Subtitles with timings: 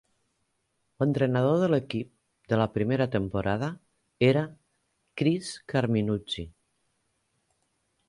[1.03, 2.09] L'entrenador de l'equip
[2.55, 3.69] de la primera temporada
[4.33, 4.45] era
[5.23, 6.51] Chris Carminucci.